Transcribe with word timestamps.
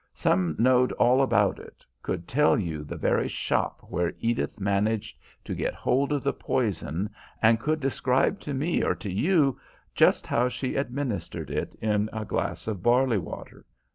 Some 0.15 0.55
knowed 0.57 0.91
all 0.93 1.21
about 1.21 1.59
it, 1.59 1.85
could 2.01 2.27
tell 2.27 2.57
you 2.57 2.83
the 2.83 2.95
very 2.97 3.27
shop 3.27 3.85
where 3.87 4.15
Edith 4.17 4.59
managed 4.59 5.19
to 5.45 5.53
get 5.53 5.75
hold 5.75 6.11
of 6.11 6.23
the 6.23 6.33
poison, 6.33 7.07
and 7.39 7.59
could 7.59 7.79
describe 7.79 8.39
to 8.39 8.53
me 8.55 8.81
or 8.83 8.95
to 8.95 9.11
you 9.11 9.59
just 9.93 10.25
how 10.25 10.49
she 10.49 10.73
administrated 10.73 11.51
it 11.55 11.75
in 11.75 12.09
a 12.11 12.25
glass 12.25 12.67
of 12.67 12.81
barley 12.81 13.19
water. 13.19 13.63